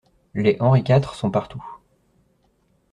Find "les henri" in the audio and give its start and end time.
0.33-0.83